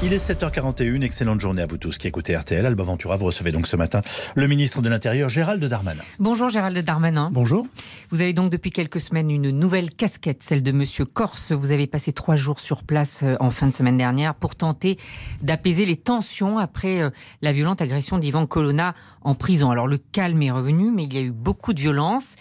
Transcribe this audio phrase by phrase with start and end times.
[0.00, 2.64] Il est 7h41, excellente journée à vous tous qui écoutez RTL.
[2.64, 4.02] Alba Ventura, vous recevez donc ce matin
[4.36, 6.04] le ministre de l'Intérieur, Gérald Darmanin.
[6.20, 7.30] Bonjour Gérald Darmanin.
[7.32, 7.66] Bonjour.
[8.10, 11.50] Vous avez donc depuis quelques semaines une nouvelle casquette, celle de Monsieur Corse.
[11.50, 14.98] Vous avez passé trois jours sur place euh, en fin de semaine dernière pour tenter
[15.42, 17.10] d'apaiser les tensions après euh,
[17.42, 19.72] la violente agression d'Ivan Colonna en prison.
[19.72, 22.36] Alors le calme est revenu, mais il y a eu beaucoup de violence.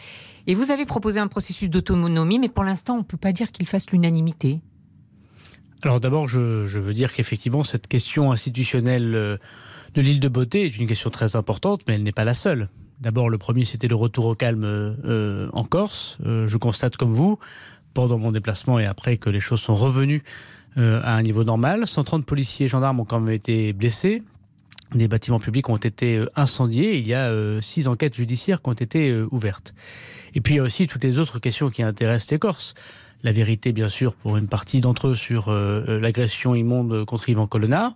[0.45, 3.51] Et vous avez proposé un processus d'autonomie, mais pour l'instant, on ne peut pas dire
[3.51, 4.61] qu'il fasse l'unanimité.
[5.83, 9.37] Alors d'abord, je, je, veux dire qu'effectivement, cette question institutionnelle euh,
[9.93, 12.69] de l'île de Beauté est une question très importante, mais elle n'est pas la seule.
[12.99, 16.18] D'abord, le premier, c'était le retour au calme euh, en Corse.
[16.25, 17.37] Euh, je constate comme vous,
[17.93, 20.23] pendant mon déplacement et après que les choses sont revenues
[20.77, 24.21] euh, à un niveau normal, 130 policiers et gendarmes ont quand même été blessés.
[24.93, 26.97] Des bâtiments publics ont été euh, incendiés.
[26.97, 29.73] Il y a euh, six enquêtes judiciaires qui ont été ouvertes.
[30.35, 32.75] Et puis il y a aussi toutes les autres questions qui intéressent les Corses
[33.23, 37.47] la vérité, bien sûr, pour une partie d'entre eux sur euh, l'agression immonde contre Yvan
[37.47, 37.93] Colonna,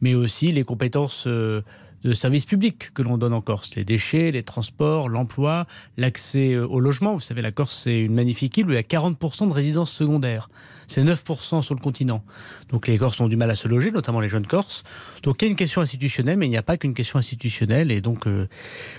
[0.00, 1.62] mais aussi les compétences euh,
[2.04, 3.74] de services publics que l'on donne en Corse.
[3.76, 5.66] Les déchets, les transports, l'emploi,
[5.96, 7.14] l'accès au logement.
[7.14, 9.90] Vous savez, la Corse, c'est une magnifique île où il y a 40% de résidences
[9.90, 10.48] secondaires.
[10.86, 12.22] C'est 9% sur le continent.
[12.70, 14.82] Donc les Corses ont du mal à se loger, notamment les jeunes Corses.
[15.22, 17.90] Donc il y a une question institutionnelle, mais il n'y a pas qu'une question institutionnelle.
[17.90, 18.46] Et donc euh,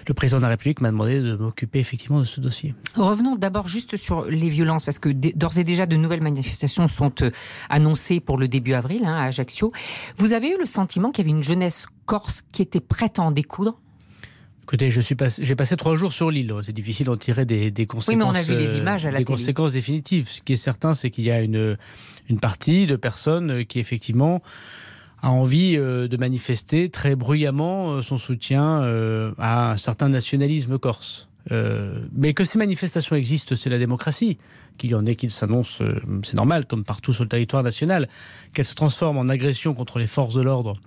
[0.07, 2.73] le président de la République m'a demandé de m'occuper effectivement de ce dossier.
[2.95, 7.13] Revenons d'abord juste sur les violences, parce que d'ores et déjà de nouvelles manifestations sont
[7.21, 7.29] euh,
[7.69, 9.71] annoncées pour le début avril hein, à Ajaccio.
[10.17, 13.23] Vous avez eu le sentiment qu'il y avait une jeunesse corse qui était prête à
[13.23, 13.79] en découdre
[14.63, 16.51] Écoutez, je suis passé, j'ai passé trois jours sur l'île.
[16.63, 18.07] C'est difficile d'en tirer des, des, conséquences.
[18.07, 19.37] Oui, mais on a vu des images à la des télé.
[19.37, 20.27] conséquences définitives.
[20.27, 21.77] Ce qui est certain, c'est qu'il y a une,
[22.29, 24.41] une partie de personnes qui effectivement
[25.21, 30.79] a envie euh, de manifester très bruyamment euh, son soutien euh, à un certain nationalisme
[30.79, 31.29] corse.
[31.51, 34.37] Euh, mais que ces manifestations existent, c'est la démocratie.
[34.77, 38.07] Qu'il y en ait qui s'annoncent, euh, c'est normal, comme partout sur le territoire national.
[38.53, 40.79] Qu'elles se transforment en agression contre les forces de l'ordre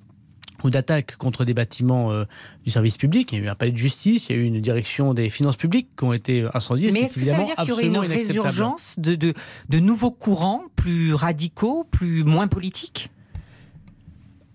[0.65, 2.25] ou d'attaques contre des bâtiments euh,
[2.65, 3.33] du service public.
[3.33, 5.31] Il y a eu un palais de justice, il y a eu une direction des
[5.31, 6.91] finances publiques qui ont été incendiées.
[6.93, 9.35] Mais est-ce que ça veut dire qu'il y aurait une résurgence de, de,
[9.69, 13.11] de nouveaux courants plus radicaux, plus moins politiques?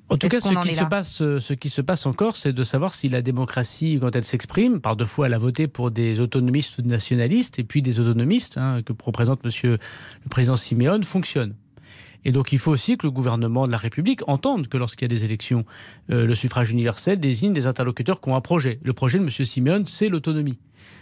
[0.09, 2.93] En tout cas, ce qui, se passe, ce qui se passe encore, c'est de savoir
[2.93, 6.77] si la démocratie, quand elle s'exprime, par deux fois, elle a voté pour des autonomistes
[6.77, 9.79] ou nationalistes, et puis des autonomistes, hein, que représente Monsieur
[10.23, 11.55] le président Siméon, fonctionne.
[12.25, 15.11] Et donc il faut aussi que le gouvernement de la République entende que lorsqu'il y
[15.11, 15.65] a des élections,
[16.11, 18.79] euh, le suffrage universel désigne des interlocuteurs qui ont un projet.
[18.83, 19.29] Le projet de M.
[19.29, 20.57] Simeone, c'est l'autonomie.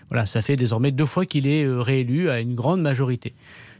[0.09, 3.33] Voilà, ça fait désormais deux fois qu'il est euh, réélu à une grande majorité.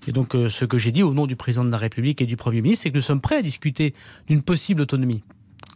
[0.08, 2.26] Et donc euh, ce que j'ai dit au nom du président de la République et
[2.26, 3.94] du Premier ministre, c'est que nous sommes prêts à discuter
[4.28, 5.24] d'une possible autonomie.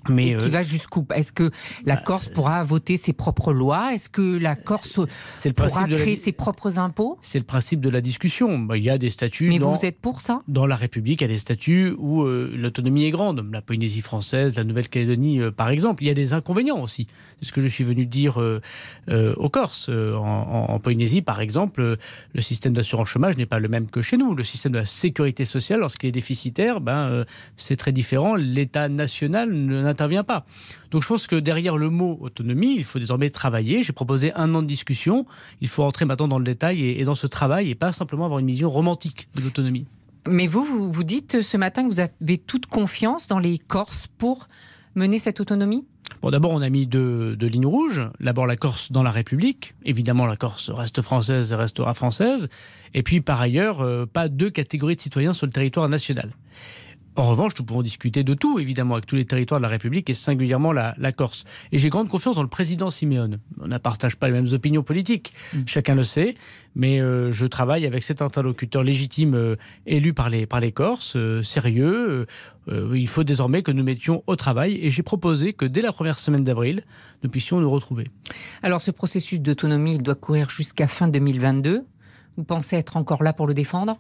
[0.10, 0.50] Mais et qui euh...
[0.50, 1.06] va jusqu'où?
[1.14, 1.52] Est-ce que
[1.86, 3.94] la Corse pourra voter ses propres lois?
[3.94, 6.22] Est-ce que la Corse le pourra créer la...
[6.22, 7.18] ses propres impôts?
[7.22, 8.68] C'est le principe de la discussion.
[8.76, 9.50] Il y a des statuts.
[9.50, 10.42] Mais dans, vous êtes pour ça?
[10.48, 13.48] Dans la République, il y a des statuts où euh, l'autonomie est grande.
[13.52, 16.04] La Polynésie française, la Nouvelle-Calédonie, euh, par exemple.
[16.04, 17.08] Il y a des inconvénients aussi.
[17.40, 18.62] C'est ce que je suis venu dire euh,
[19.38, 19.90] aux Corses.
[19.90, 21.98] En, en, en, Polynésie, par exemple,
[22.34, 24.36] le système d'assurance chômage n'est pas le même que chez nous.
[24.36, 27.26] Le système de la sécurité sociale, lorsqu'il est déficitaire, ben,
[27.58, 28.36] c'est très différent.
[28.36, 30.46] L'État national ne n'intervient pas.
[30.92, 33.82] Donc je pense que derrière le mot autonomie, il faut désormais travailler.
[33.82, 35.26] J'ai proposé un an de discussion.
[35.62, 38.26] Il faut entrer maintenant dans le détail et, et dans ce travail et pas simplement
[38.26, 39.86] avoir une vision romantique de l'autonomie.
[40.28, 44.08] Mais vous, vous, vous dites ce matin que vous avez toute confiance dans les Corses
[44.18, 44.48] pour
[44.96, 45.86] mener cette autonomie?
[46.22, 48.02] Bon, d'abord, on a mis deux, deux lignes rouges.
[48.20, 49.76] D'abord, la Corse dans la République.
[49.84, 52.48] Évidemment, la Corse reste française et restera française.
[52.94, 56.32] Et puis, par ailleurs, euh, pas deux catégories de citoyens sur le territoire national.
[57.18, 60.10] En revanche, nous pouvons discuter de tout, évidemment, avec tous les territoires de la République
[60.10, 61.46] et singulièrement la, la Corse.
[61.72, 63.40] Et j'ai grande confiance dans le président Simeone.
[63.62, 65.60] On ne partage pas les mêmes opinions politiques, mmh.
[65.66, 66.36] chacun le sait,
[66.76, 69.56] mais euh, je travaille avec cet interlocuteur légitime euh,
[69.86, 72.26] élu par les, par les Corses, euh, sérieux.
[72.68, 76.20] il faut désormais que nous mettions au travail et j'ai proposé que dès la première
[76.20, 76.84] semaine d'avril,
[77.24, 78.08] nous puissions nous retrouver.
[78.62, 81.86] Alors ce processus d'autonomie, il doit courir jusqu'à fin 2022.
[82.38, 83.98] Vous pensez être encore là pour le défendre?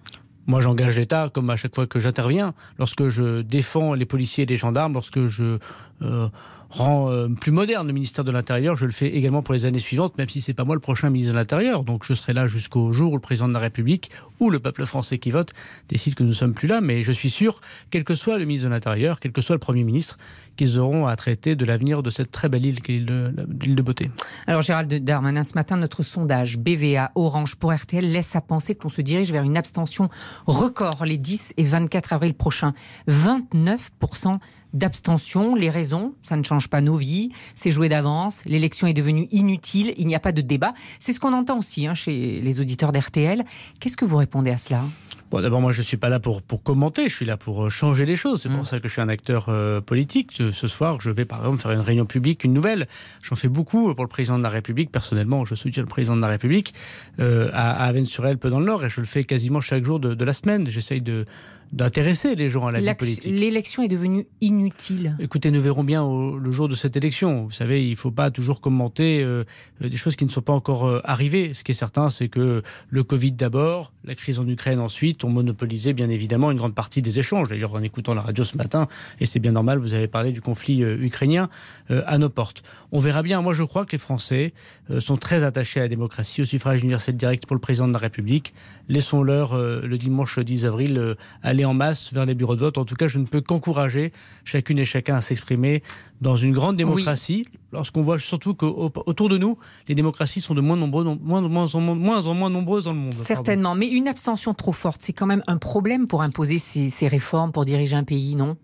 [0.47, 4.47] Moi, j'engage l'État, comme à chaque fois que j'interviens, lorsque je défends les policiers et
[4.47, 5.57] les gendarmes, lorsque je
[6.01, 6.27] euh,
[6.75, 9.79] rends euh, plus moderne le ministère de l'Intérieur, je le fais également pour les années
[9.79, 11.83] suivantes, même si c'est pas moi le prochain ministre de l'Intérieur.
[11.83, 14.85] Donc je serai là jusqu'au jour où le président de la République ou le peuple
[14.85, 15.53] français qui vote
[15.87, 16.81] décide que nous ne sommes plus là.
[16.81, 19.59] Mais je suis sûr, quel que soit le ministre de l'Intérieur, quel que soit le
[19.59, 20.17] Premier ministre,
[20.57, 24.09] qu'ils auront à traiter de l'avenir de cette très belle île qu'est l'île de, Beauté.
[24.47, 28.89] Alors Gérald Darmanin, ce matin, notre sondage BVA Orange pour RTL laisse à penser qu'on
[28.89, 30.09] se dirige vers une abstention
[30.47, 32.73] record les 10 et 24 avril prochains.
[33.07, 34.39] 29%
[34.75, 35.55] d'abstention.
[35.55, 39.93] Les raisons, ça ne change pas nos vies, c'est joué d'avance, l'élection est devenue inutile,
[39.97, 40.73] il n'y a pas de débat.
[40.99, 43.43] C'est ce qu'on entend aussi hein, chez les auditeurs d'RTL.
[43.79, 44.83] Qu'est-ce que vous répondez à cela?
[45.31, 47.65] Bon, d'abord, moi, je ne suis pas là pour, pour commenter, je suis là pour
[47.65, 48.43] euh, changer les choses.
[48.43, 48.65] C'est pour mm.
[48.65, 50.41] ça que je suis un acteur euh, politique.
[50.51, 52.87] Ce soir, je vais, par exemple, faire une réunion publique, une nouvelle.
[53.23, 54.91] J'en fais beaucoup pour le président de la République.
[54.91, 56.75] Personnellement, je soutiens le président de la République
[57.19, 60.13] euh, à, Avennes-sur-Elpe, peu dans le Nord, et je le fais quasiment chaque jour de,
[60.13, 60.69] de la semaine.
[60.69, 61.25] J'essaye de,
[61.71, 63.25] d'intéresser les gens à la vie politique.
[63.25, 65.15] L'élection est devenue inutile.
[65.19, 67.43] Écoutez, nous verrons bien le jour de cette élection.
[67.45, 69.43] Vous savez, il ne faut pas toujours commenter euh,
[69.83, 71.53] euh, des choses qui ne sont pas encore euh, arrivées.
[71.53, 75.29] Ce qui est certain, c'est que le Covid d'abord, la crise en Ukraine ensuite, ont
[75.29, 77.49] monopolisé bien évidemment une grande partie des échanges.
[77.49, 78.87] D'ailleurs, en écoutant la radio ce matin,
[79.19, 81.49] et c'est bien normal, vous avez parlé du conflit ukrainien
[81.89, 82.63] à nos portes.
[82.91, 83.41] On verra bien.
[83.41, 84.53] Moi, je crois que les Français
[84.99, 87.99] sont très attachés à la démocratie, au suffrage universel direct pour le président de la
[87.99, 88.53] République.
[88.89, 91.15] Laissons-leur le dimanche 10 avril
[91.55, 92.77] aller en masse vers les bureaux de vote.
[92.77, 94.11] En tout cas, je ne peux qu'encourager
[94.43, 95.81] chacune et chacun à s'exprimer
[96.21, 97.47] dans une grande démocratie.
[97.71, 99.57] Lorsqu'on voit surtout qu'autour de nous,
[99.87, 103.13] les démocraties sont de moins, nombreux, moins, moins, moins, en moins nombreuses dans le monde.
[103.13, 107.51] Certainement, mais une abstention trop forte, c'est quand même un problème pour imposer ces, réformes,
[107.51, 108.57] pour diriger un pays, non?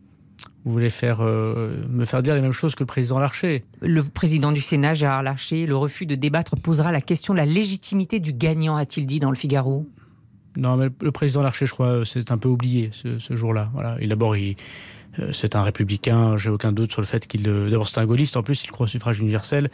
[0.64, 3.64] Vous voulez faire, euh, me faire dire les mêmes choses que le président Larcher?
[3.82, 7.46] Le président du Sénat, Gérard Larcher, le refus de débattre posera la question de la
[7.46, 9.88] légitimité du gagnant, a-t-il dit dans le Figaro?
[10.58, 13.70] Non, mais le président Larcher, je crois, c'est un peu oublié ce, jour-là.
[13.74, 13.96] Voilà.
[14.06, 14.56] d'abord, il,
[15.20, 16.38] euh, c'est un républicain.
[16.38, 18.38] J'ai aucun doute sur le fait qu'il, euh, d'abord, c'est un gaulliste.
[18.38, 19.70] En plus, il croit au suffrage universel.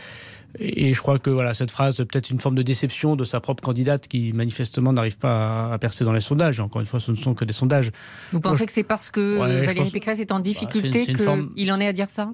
[0.59, 3.62] Et, je crois que voilà, cette phrase, peut-être une forme de déception de sa propre
[3.62, 6.59] candidate qui manifestement n'arrive pas à, percer dans les sondages.
[6.59, 7.91] Encore une fois, ce ne sont que des sondages.
[8.31, 11.88] Vous pensez que c'est parce que Valérie Pécresse est en bah, difficulté qu'il en est
[11.88, 12.31] à dire ça?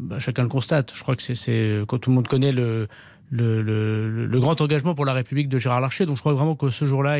[0.00, 0.92] Bah, Chacun le constate.
[0.94, 2.88] Je crois que c'est quand tout le monde connaît le
[3.32, 6.06] le, grand engagement pour la République de Gérard Larcher.
[6.06, 7.18] Donc je crois vraiment que ce jour-là,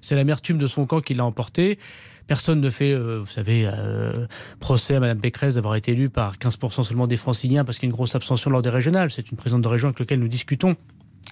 [0.00, 1.78] c'est l'amertume de son camp qui l'a emporté.
[2.26, 4.26] Personne ne fait, euh, vous savez, euh,
[4.58, 7.88] procès à Mme Pécresse d'avoir été élue par 15% seulement des franciliens parce qu'il y
[7.88, 9.10] a une grosse abstention lors des régionales.
[9.10, 10.76] C'est une présidente de région avec laquelle nous discutons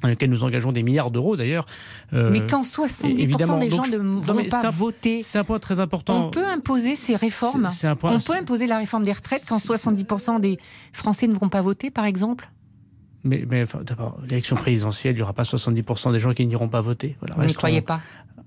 [0.02, 1.66] dans lequel nous engageons des milliards d'euros d'ailleurs.
[2.12, 6.26] Euh, mais quand 70% des gens ne vont pas voter, c'est un point très important.
[6.26, 7.68] On peut imposer ces réformes?
[7.82, 10.58] un point, on peut imposer la réforme des retraites quand 70% des
[10.92, 12.50] Français ne vont pas voter, par exemple?
[13.24, 16.68] Mais, mais enfin, d'abord, l'élection présidentielle, il n'y aura pas 70% des gens qui n'iront
[16.68, 17.16] pas voter.
[17.20, 18.00] Voilà, Vous n'y croyez pas?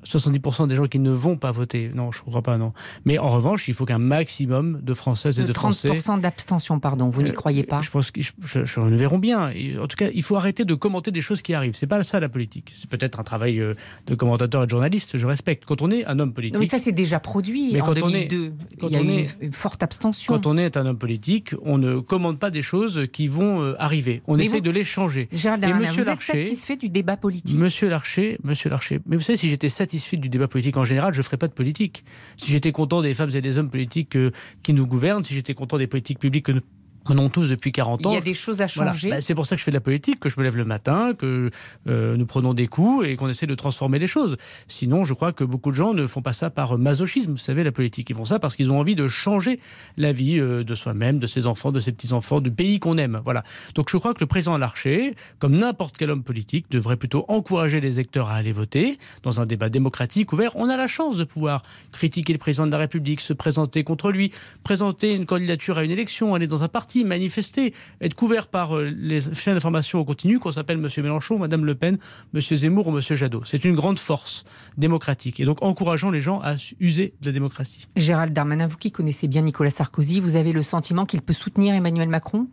[0.05, 1.91] 70% des gens qui ne vont pas voter.
[1.93, 2.73] Non, je ne crois pas, non.
[3.05, 5.89] Mais en revanche, il faut qu'un maximum de Françaises et de, Français...
[5.89, 9.17] 30% d'abstention, pardon, vous n'y euh, croyez pas Je pense que je, je, nous verrons
[9.17, 9.51] bien.
[9.81, 11.75] En tout cas, il faut arrêter de commenter des choses qui arrivent.
[11.75, 12.71] C'est pas ça la politique.
[12.75, 13.73] C'est peut-être un travail euh,
[14.07, 15.65] de commentateur et de journaliste, je respecte.
[15.65, 16.59] Quand on est un homme politique...
[16.59, 18.37] mais ça, c'est déjà produit mais en quand 2002.
[18.81, 20.33] On est, il y a eu une forte abstention.
[20.33, 23.75] Quand on est un homme politique, on ne commande pas des choses qui vont euh,
[23.79, 24.21] arriver.
[24.27, 25.27] On essaie de les changer.
[25.31, 29.23] Gérald Monsieur vous Larcher, êtes satisfait du débat politique Monsieur Larcher, Monsieur Larcher, mais vous
[29.23, 32.03] savez, si j'étais satisfait du débat politique en général, je ne ferais pas de politique.
[32.37, 34.31] Si j'étais content des femmes et des hommes politiques euh,
[34.63, 36.61] qui nous gouvernent, si j'étais content des politiques publiques que nous
[37.05, 38.11] prenons tous depuis 40 ans.
[38.11, 39.11] Il y a des choses à changer.
[39.11, 40.65] Bah, c'est pour ça que je fais de la politique, que je me lève le
[40.65, 41.51] matin, que
[41.87, 44.37] euh, nous prenons des coups et qu'on essaie de transformer les choses.
[44.67, 47.63] Sinon, je crois que beaucoup de gens ne font pas ça par masochisme, vous savez,
[47.63, 48.09] la politique.
[48.09, 49.59] Ils font ça parce qu'ils ont envie de changer
[49.97, 53.21] la vie euh, de soi-même, de ses enfants, de ses petits-enfants, du pays qu'on aime.
[53.23, 53.43] Voilà.
[53.75, 57.81] Donc je crois que le président Larcher, comme n'importe quel homme politique, devrait plutôt encourager
[57.81, 60.55] les électeurs à aller voter dans un débat démocratique ouvert.
[60.55, 61.61] On a la chance de pouvoir
[61.91, 64.31] critiquer le président de la République, se présenter contre lui,
[64.63, 68.89] présenter une candidature à une élection, aller dans un parti manifester, être couvert par euh,
[68.89, 70.87] les chaînes d'information au continu, qu'on s'appelle M.
[71.03, 71.97] Mélenchon, Mme Le Pen,
[72.33, 72.41] M.
[72.41, 73.01] Zemmour ou M.
[73.01, 73.41] Jadot.
[73.45, 74.45] C'est une grande force
[74.77, 75.39] démocratique.
[75.39, 77.87] Et donc, encourageons les gens à user de la démocratie.
[77.95, 81.75] Gérald Darmanin, vous qui connaissez bien Nicolas Sarkozy, vous avez le sentiment qu'il peut soutenir
[81.75, 82.47] Emmanuel Macron?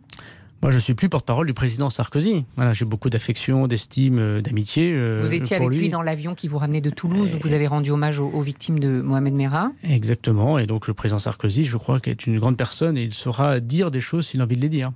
[0.63, 2.45] Moi, je suis plus porte-parole du président Sarkozy.
[2.55, 4.93] Voilà, j'ai beaucoup d'affection, d'estime, euh, d'amitié.
[4.93, 5.89] Euh, vous étiez avec lui.
[5.89, 9.01] dans l'avion qui vous ramenait de Toulouse, où vous avez rendu hommage aux, victimes de
[9.01, 9.71] Mohamed Merah.
[9.83, 10.57] Exactement.
[10.57, 13.59] Et donc, le président Sarkozy, je crois, qu'il est une grande personne et il saura
[13.59, 14.93] dire des choses s'il a envie de les dire.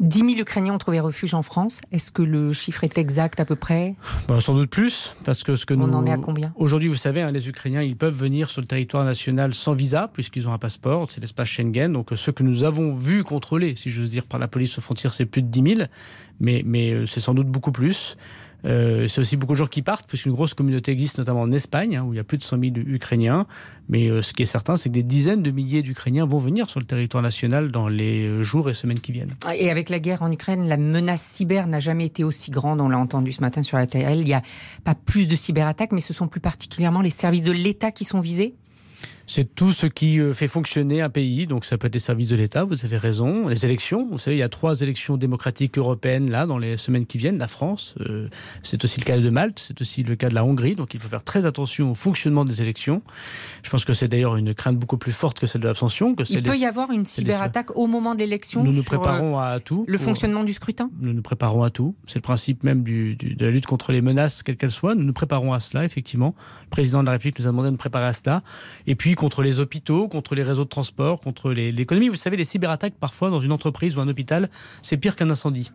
[0.00, 1.82] 10 000 Ukrainiens ont trouvé refuge en France.
[1.92, 3.94] Est-ce que le chiffre est exact à peu près?
[4.28, 5.92] Bah, Sans doute plus, parce que ce que On nous...
[5.92, 6.54] en est à combien?
[6.56, 10.10] Aujourd'hui, vous savez, hein, les Ukrainiens, ils peuvent venir sur le territoire national sans visa,
[10.10, 11.92] puisqu'ils ont un passeport, c'est l'espace Schengen.
[11.92, 15.12] Donc, ceux que nous avons vus contrôler, si j'ose dire, par la police aux frontières,
[15.12, 15.88] c'est plus de 10 000,
[16.40, 18.16] mais, mais euh, c'est sans doute beaucoup plus.
[18.64, 21.96] Euh, c'est aussi beaucoup de gens qui partent, puisqu'une grosse communauté existe, notamment en Espagne,
[21.96, 23.46] hein, où il y a plus de 100 000 Ukrainiens.
[23.88, 26.68] Mais euh, ce qui est certain, c'est que des dizaines de milliers d'Ukrainiens vont venir
[26.68, 29.34] sur le territoire national dans les euh, jours et semaines qui viennent.
[29.56, 32.80] Et avec la guerre en Ukraine, la menace cyber n'a jamais été aussi grande.
[32.80, 34.18] On l'a entendu ce matin sur la TL.
[34.18, 34.42] Il n'y a
[34.84, 38.20] pas plus de cyberattaques, mais ce sont plus particulièrement les services de l'État qui sont
[38.20, 38.54] visés
[39.26, 41.46] C'est tout ce qui euh, fait fonctionner un pays.
[41.46, 43.48] Donc ça peut être les services de l'État, vous avez raison.
[43.48, 47.06] Les élections, vous savez, il y a trois élections démocratiques européennes là dans les semaines
[47.06, 47.38] qui viennent.
[47.38, 48.28] La France, euh,
[48.62, 50.76] c'est aussi le cas de Malte, c'est aussi le cas de la Hongrie.
[50.76, 53.02] Donc il faut faire très attention au fonctionnement des élections.
[53.62, 56.14] Je pense que c'est d'ailleurs une crainte beaucoup plus forte que celle de l'abstention.
[56.28, 58.64] Il peut y avoir une cyberattaque au moment de l'élection.
[58.64, 59.84] Nous nous préparons à tout.
[59.86, 60.90] Le fonctionnement du scrutin.
[61.00, 61.94] Nous nous préparons à tout.
[62.06, 64.94] C'est le principe même du, de la lutte contre les menaces, quelles qu'elles soient.
[64.94, 66.34] Nous nous préparons à cela, effectivement.
[66.64, 68.42] Le président de la République nous a demandé de nous préparer à cela.
[68.86, 72.08] Et puis contre les hôpitaux, contre les réseaux de transport, contre l'économie.
[72.08, 74.48] Vous savez, les cyberattaques, parfois, dans une entreprise ou un hôpital,
[74.80, 75.70] c'est pire qu'un incendie.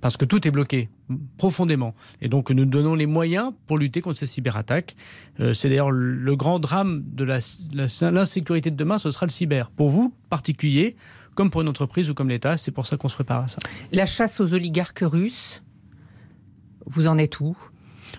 [0.00, 0.88] Parce que tout est bloqué
[1.36, 1.96] profondément.
[2.20, 4.94] Et donc nous donnons les moyens pour lutter contre ces cyberattaques.
[5.40, 9.72] Euh, c'est d'ailleurs le grand drame de l'insécurité de demain, ce sera le cyber.
[9.72, 10.94] Pour vous, particulier,
[11.34, 13.58] comme pour une entreprise ou comme l'État, c'est pour ça qu'on se prépare à ça.
[13.90, 15.60] La chasse aux oligarques russes,
[16.86, 17.56] vous en êtes où?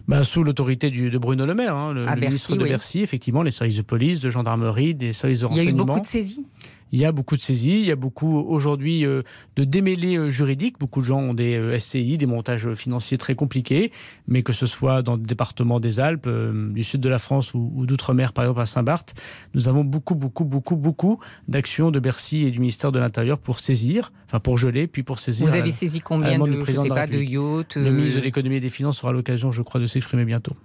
[0.08, 3.78] Bah, sous l'autorité de Bruno Le Maire, hein, le, ministre de Bercy, effectivement, les services
[3.78, 5.72] de police, de gendarmerie, des services de renseignement.
[5.72, 6.46] Il y a eu beaucoup de saisies
[6.92, 9.24] il y a beaucoup de saisies, il y a beaucoup aujourd'hui euh,
[9.56, 10.80] de démêlés euh, juridiques.
[10.80, 13.92] Beaucoup de gens ont des euh, SCI, des montages financiers très compliqués,
[14.27, 17.86] mais que ce soit dans le département des Alpes, du sud de la France ou,
[17.86, 19.13] d'outre-mer, par exemple à Saint-Barth,
[19.54, 23.60] nous avons beaucoup, beaucoup, beaucoup, beaucoup d'actions de Bercy et du ministère de l'Intérieur pour
[23.60, 25.48] saisir, enfin pour geler, puis pour saisir.
[25.48, 28.62] Vous avez saisi combien de, je sais pas, de yachts Le ministre de l'économie et
[28.62, 30.56] des finances aura l'occasion, je crois, de s'exprimer bientôt.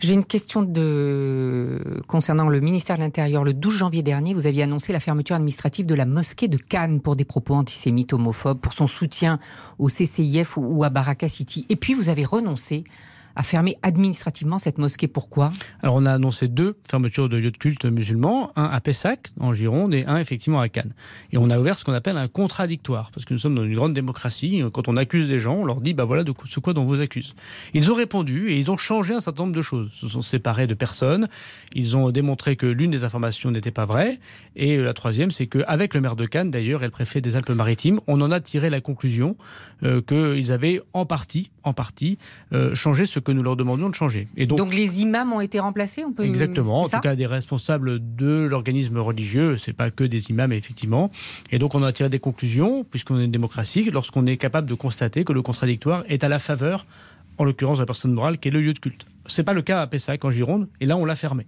[0.00, 2.02] J'ai une question de...
[2.06, 3.42] concernant le ministère de l'Intérieur.
[3.42, 7.00] Le 12 janvier dernier, vous aviez annoncé la fermeture administrative de la mosquée de Cannes
[7.00, 9.40] pour des propos antisémites, homophobes, pour son soutien
[9.78, 11.66] au CCIF ou à Baraka City.
[11.68, 12.84] Et puis, vous avez renoncé
[13.38, 15.06] a fermé administrativement cette mosquée.
[15.06, 15.52] Pourquoi?
[15.80, 19.54] Alors on a annoncé deux fermetures de lieux de culte musulmans, un à Pessac en
[19.54, 20.92] Gironde et un effectivement à Cannes.
[21.30, 23.76] Et on a ouvert ce qu'on appelle un contradictoire, parce que nous sommes dans une
[23.76, 24.60] grande démocratie.
[24.72, 27.00] Quand on accuse des gens, on leur dit bah voilà de ce quoi dont vous
[27.00, 27.36] accuse.
[27.74, 29.90] Ils ont répondu et ils ont changé un certain nombre de choses.
[29.94, 31.28] Ils se sont séparés de personnes.
[31.76, 34.18] Ils ont démontré que l'une des informations n'était pas vraie.
[34.56, 38.00] Et la troisième, c'est qu'avec le maire de Cannes d'ailleurs et le préfet des Alpes-Maritimes,
[38.08, 39.36] on en a tiré la conclusion
[39.84, 42.18] euh, qu'ils avaient en partie, en partie,
[42.52, 44.26] euh, changé ce que que nous leur demandions de changer.
[44.38, 46.24] Et donc, les imams ont été remplacés on peut...
[46.24, 51.10] Exactement, en tout cas des responsables de l'organisme religieux, c'est pas que des imams effectivement.
[51.52, 54.72] Et donc on a tiré des conclusions, puisqu'on est une démocratie, lorsqu'on est capable de
[54.72, 56.86] constater que le contradictoire est à la faveur,
[57.36, 59.04] en l'occurrence de la personne morale, qui est le lieu de culte.
[59.26, 61.46] C'est pas le cas à Pessac en Gironde, et là on l'a fermé.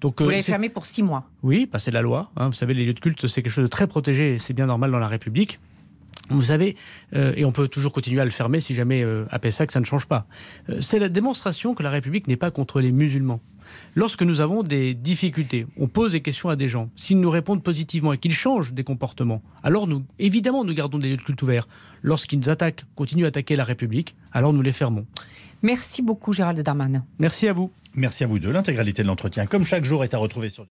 [0.00, 2.30] Donc, Vous euh, l'avez fermé pour six mois Oui, bah, c'est la loi.
[2.36, 2.46] Hein.
[2.46, 4.66] Vous savez, les lieux de culte, c'est quelque chose de très protégé, et c'est bien
[4.66, 5.60] normal dans la République.
[6.30, 6.76] Vous savez,
[7.14, 9.80] euh, et on peut toujours continuer à le fermer si jamais euh, à Pessac ça
[9.80, 10.26] ne change pas.
[10.68, 13.40] Euh, c'est la démonstration que la République n'est pas contre les musulmans.
[13.94, 16.90] Lorsque nous avons des difficultés, on pose des questions à des gens.
[16.96, 21.10] S'ils nous répondent positivement et qu'ils changent des comportements, alors nous, évidemment, nous gardons des
[21.10, 21.68] lieux de culte ouverts.
[22.02, 25.06] Lorsqu'ils attaquent, continuent à attaquer la République, alors nous les fermons.
[25.62, 27.04] Merci beaucoup, Gérald Darmanin.
[27.18, 27.70] Merci à vous.
[27.94, 28.50] Merci à vous deux.
[28.50, 30.64] L'intégralité de l'entretien, comme chaque jour, est à retrouver sur